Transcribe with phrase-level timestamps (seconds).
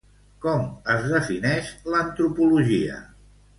[0.45, 0.63] Com
[0.93, 3.01] es defineix l'antropologia?